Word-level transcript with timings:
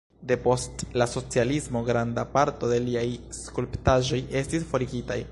Depost 0.29 0.83
la 0.99 1.05
socialismo 1.09 1.83
granda 1.89 2.23
parto 2.37 2.69
de 2.71 2.79
liaj 2.87 3.05
skulptaĵoj 3.41 4.23
estis 4.41 4.65
forigitaj. 4.73 5.19